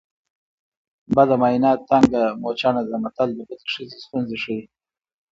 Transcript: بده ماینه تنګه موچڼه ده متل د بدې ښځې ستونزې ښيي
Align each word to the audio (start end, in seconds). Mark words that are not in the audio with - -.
بده 1.15 1.35
ماینه 1.41 1.71
تنګه 1.89 2.23
موچڼه 2.41 2.81
ده 2.89 2.97
متل 3.03 3.29
د 3.35 3.39
بدې 3.49 3.67
ښځې 3.73 3.97
ستونزې 4.05 4.37
ښيي 4.43 4.61